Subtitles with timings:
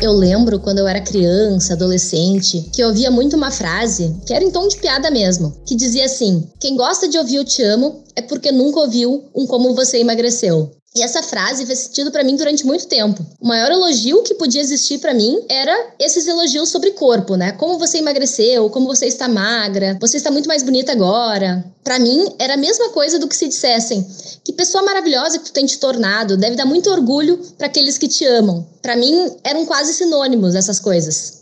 [0.00, 4.44] Eu lembro quando eu era criança, adolescente, que eu ouvia muito uma frase, que era
[4.44, 8.04] em tom de piada mesmo, que dizia assim: Quem gosta de ouvir eu te amo
[8.14, 10.70] é porque nunca ouviu um como você emagreceu.
[10.96, 13.24] E essa frase fez sentido para mim durante muito tempo.
[13.40, 17.52] O maior elogio que podia existir para mim era esses elogios sobre corpo, né?
[17.52, 21.64] Como você emagreceu, como você está magra, você está muito mais bonita agora.
[21.84, 24.04] Para mim era a mesma coisa do que se dissessem:
[24.42, 28.08] "Que pessoa maravilhosa que tu tem te tornado, deve dar muito orgulho para aqueles que
[28.08, 28.66] te amam".
[28.80, 31.38] Para mim eram quase sinônimos essas coisas.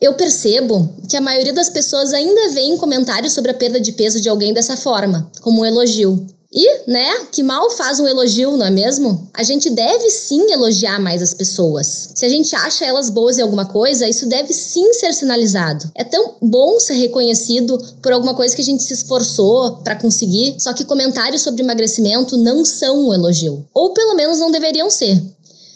[0.00, 4.20] Eu percebo que a maioria das pessoas ainda vê comentários sobre a perda de peso
[4.20, 6.26] de alguém dessa forma, como um elogio.
[6.52, 9.30] E, né, que mal faz um elogio, não é mesmo?
[9.32, 12.10] A gente deve sim elogiar mais as pessoas.
[12.12, 15.88] Se a gente acha elas boas em alguma coisa, isso deve sim ser sinalizado.
[15.94, 20.56] É tão bom ser reconhecido por alguma coisa que a gente se esforçou para conseguir,
[20.58, 23.64] só que comentários sobre emagrecimento não são um elogio.
[23.72, 25.22] Ou pelo menos não deveriam ser.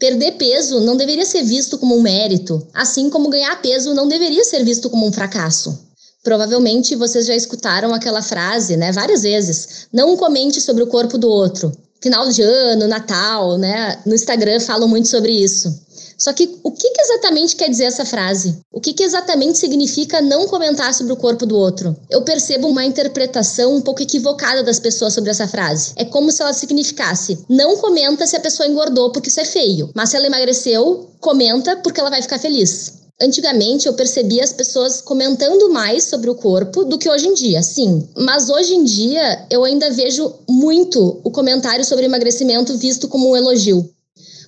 [0.00, 4.44] Perder peso não deveria ser visto como um mérito, assim como ganhar peso não deveria
[4.44, 5.85] ser visto como um fracasso.
[6.26, 9.86] Provavelmente vocês já escutaram aquela frase, né, várias vezes.
[9.92, 11.70] Não comente sobre o corpo do outro.
[12.02, 14.00] Final de ano, Natal, né?
[14.04, 15.72] No Instagram falam muito sobre isso.
[16.18, 18.58] Só que o que, exatamente quer dizer essa frase?
[18.72, 21.96] O que exatamente significa não comentar sobre o corpo do outro?
[22.10, 25.92] Eu percebo uma interpretação um pouco equivocada das pessoas sobre essa frase.
[25.94, 29.90] É como se ela significasse: não comenta se a pessoa engordou porque isso é feio,
[29.94, 32.95] mas se ela emagreceu, comenta porque ela vai ficar feliz.
[33.20, 37.62] Antigamente eu percebia as pessoas comentando mais sobre o corpo do que hoje em dia,
[37.62, 38.06] sim.
[38.14, 43.36] Mas hoje em dia eu ainda vejo muito o comentário sobre emagrecimento visto como um
[43.36, 43.88] elogio.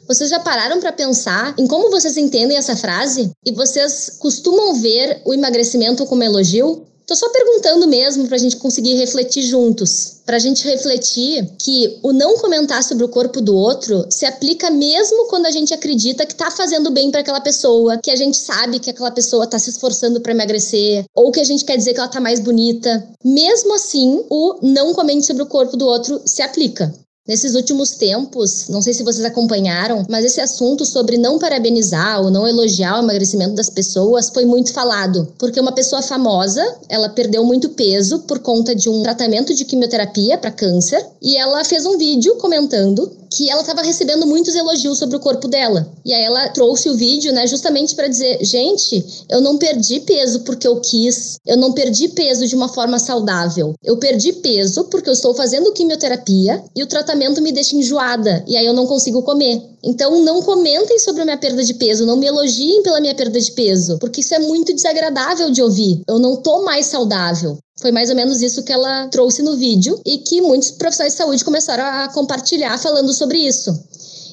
[0.06, 3.30] Vocês já pararam para pensar em como vocês entendem essa frase?
[3.44, 6.87] E vocês costumam ver o emagrecimento como elogio?
[7.08, 10.16] Tô só perguntando mesmo para a gente conseguir refletir juntos.
[10.26, 14.70] Para a gente refletir que o não comentar sobre o corpo do outro se aplica
[14.70, 18.36] mesmo quando a gente acredita que tá fazendo bem para aquela pessoa, que a gente
[18.36, 21.94] sabe que aquela pessoa tá se esforçando para emagrecer, ou que a gente quer dizer
[21.94, 23.02] que ela tá mais bonita.
[23.24, 26.92] Mesmo assim, o não comente sobre o corpo do outro se aplica.
[27.28, 32.30] Nesses últimos tempos, não sei se vocês acompanharam, mas esse assunto sobre não parabenizar ou
[32.30, 37.44] não elogiar o emagrecimento das pessoas foi muito falado, porque uma pessoa famosa, ela perdeu
[37.44, 41.98] muito peso por conta de um tratamento de quimioterapia para câncer, e ela fez um
[41.98, 45.90] vídeo comentando que ela estava recebendo muitos elogios sobre o corpo dela.
[46.04, 50.40] E aí ela trouxe o vídeo, né, justamente para dizer: gente, eu não perdi peso
[50.40, 53.74] porque eu quis, eu não perdi peso de uma forma saudável.
[53.82, 58.56] Eu perdi peso porque eu estou fazendo quimioterapia e o tratamento me deixa enjoada e
[58.56, 59.62] aí eu não consigo comer.
[59.82, 63.40] Então não comentem sobre a minha perda de peso, não me elogiem pela minha perda
[63.40, 66.02] de peso, porque isso é muito desagradável de ouvir.
[66.08, 67.58] Eu não tô mais saudável.
[67.80, 71.18] Foi mais ou menos isso que ela trouxe no vídeo e que muitos profissionais de
[71.18, 73.72] saúde começaram a compartilhar falando sobre isso.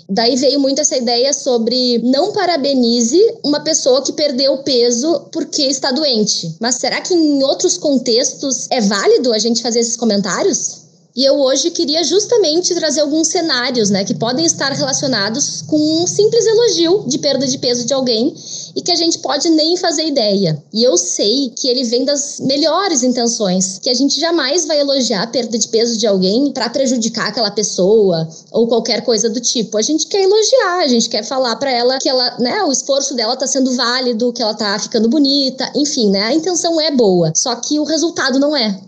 [0.08, 5.92] Daí veio muito essa ideia sobre não parabenize uma pessoa que perdeu peso porque está
[5.92, 6.56] doente.
[6.60, 10.86] Mas será que em outros contextos é válido a gente fazer esses comentários?
[11.16, 16.06] E eu hoje queria justamente trazer alguns cenários, né, que podem estar relacionados com um
[16.06, 18.36] simples elogio de perda de peso de alguém
[18.76, 20.62] e que a gente pode nem fazer ideia.
[20.74, 25.24] E eu sei que ele vem das melhores intenções, que a gente jamais vai elogiar
[25.24, 29.78] a perda de peso de alguém para prejudicar aquela pessoa ou qualquer coisa do tipo.
[29.78, 33.16] A gente quer elogiar, a gente quer falar para ela que ela, né, o esforço
[33.16, 36.24] dela tá sendo válido, que ela tá ficando bonita, enfim, né?
[36.24, 38.80] A intenção é boa, só que o resultado não é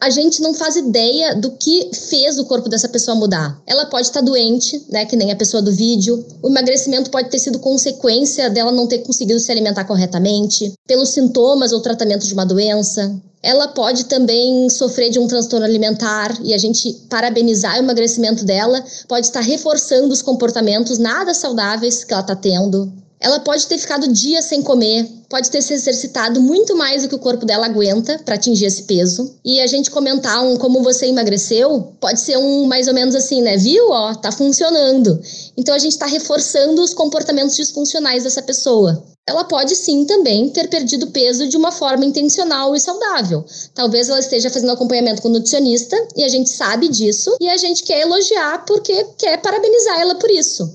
[0.00, 3.60] a gente não faz ideia do que fez o corpo dessa pessoa mudar.
[3.66, 6.24] Ela pode estar doente, né, que nem a pessoa do vídeo.
[6.42, 11.72] O emagrecimento pode ter sido consequência dela não ter conseguido se alimentar corretamente, pelos sintomas
[11.72, 13.20] ou tratamento de uma doença.
[13.42, 18.84] Ela pode também sofrer de um transtorno alimentar e a gente parabenizar o emagrecimento dela
[19.08, 22.92] pode estar reforçando os comportamentos nada saudáveis que ela está tendo.
[23.20, 27.14] Ela pode ter ficado dias sem comer, pode ter se exercitado muito mais do que
[27.14, 29.36] o corpo dela aguenta para atingir esse peso.
[29.44, 33.42] E a gente comentar um como você emagreceu, pode ser um mais ou menos assim,
[33.42, 33.58] né?
[33.58, 33.90] Viu?
[33.90, 35.20] Ó, tá funcionando.
[35.54, 39.04] Então a gente está reforçando os comportamentos disfuncionais dessa pessoa.
[39.30, 43.44] Ela pode sim também ter perdido peso de uma forma intencional e saudável.
[43.72, 47.56] Talvez ela esteja fazendo acompanhamento com o nutricionista e a gente sabe disso e a
[47.56, 50.68] gente quer elogiar porque quer parabenizar ela por isso.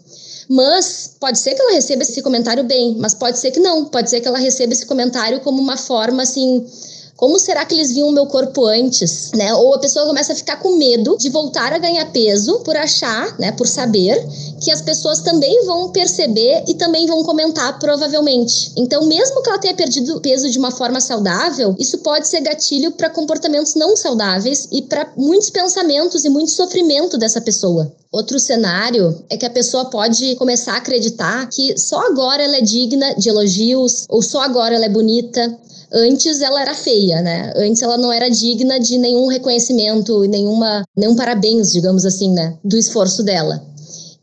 [0.48, 3.86] Mas pode ser que ela receba esse comentário bem, mas pode ser que não.
[3.86, 6.66] Pode ser que ela receba esse comentário como uma forma assim
[7.15, 9.53] como será que eles viam o meu corpo antes, né?
[9.53, 13.38] Ou a pessoa começa a ficar com medo de voltar a ganhar peso por achar,
[13.39, 14.21] né, por saber
[14.59, 18.71] que as pessoas também vão perceber e também vão comentar provavelmente.
[18.77, 22.91] Então, mesmo que ela tenha perdido peso de uma forma saudável, isso pode ser gatilho
[22.91, 27.91] para comportamentos não saudáveis e para muitos pensamentos e muito sofrimento dessa pessoa.
[28.11, 32.61] Outro cenário é que a pessoa pode começar a acreditar que só agora ela é
[32.61, 35.59] digna de elogios ou só agora ela é bonita
[35.95, 37.53] Antes ela era feia, né?
[37.56, 42.57] Antes ela não era digna de nenhum reconhecimento, nenhuma, nenhum parabéns, digamos assim, né?
[42.62, 43.63] Do esforço dela.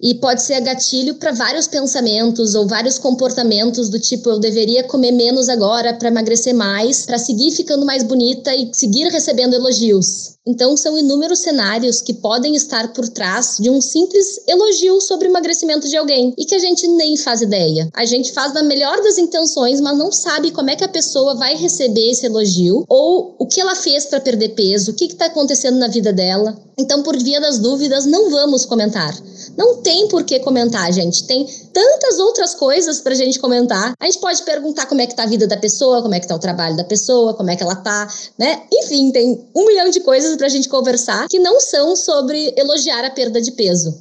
[0.03, 5.13] E pode ser gatilho para vários pensamentos ou vários comportamentos do tipo eu deveria comer
[5.13, 10.33] menos agora para emagrecer mais, para seguir ficando mais bonita e seguir recebendo elogios.
[10.45, 15.31] Então, são inúmeros cenários que podem estar por trás de um simples elogio sobre o
[15.31, 17.89] emagrecimento de alguém e que a gente nem faz ideia.
[17.95, 21.37] A gente faz na melhor das intenções, mas não sabe como é que a pessoa
[21.37, 25.27] vai receber esse elogio ou o que ela fez para perder peso, o que está
[25.27, 26.61] acontecendo na vida dela.
[26.77, 29.15] Então, por via das dúvidas, não vamos comentar.
[29.57, 31.25] Não tem por que comentar, gente.
[31.25, 33.95] Tem tantas outras coisas pra gente comentar.
[33.99, 36.27] A gente pode perguntar como é que tá a vida da pessoa, como é que
[36.27, 38.09] tá o trabalho da pessoa, como é que ela tá,
[38.39, 38.63] né?
[38.73, 43.11] Enfim, tem um milhão de coisas pra gente conversar que não são sobre elogiar a
[43.11, 43.95] perda de peso.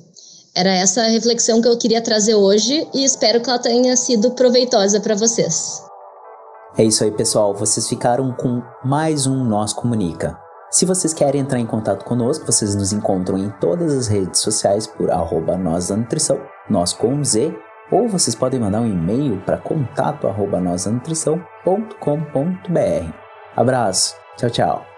[0.56, 5.00] Era essa reflexão que eu queria trazer hoje e espero que ela tenha sido proveitosa
[5.00, 5.82] para vocês.
[6.78, 7.54] É isso aí, pessoal.
[7.54, 10.38] Vocês ficaram com mais um Nós Comunica.
[10.72, 14.88] Se vocês querem entrar em contato conosco, vocês nos encontram em todas as redes sociais
[14.88, 16.40] por arroba nós da nutrição,
[16.70, 17.54] nós com Z,
[17.92, 20.62] ou vocês podem mandar um e-mail para contato arroba
[23.54, 24.91] Abraço, tchau, tchau.